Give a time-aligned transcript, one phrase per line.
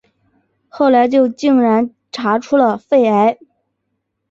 [0.67, 3.37] 后来就竟然检查出肺癌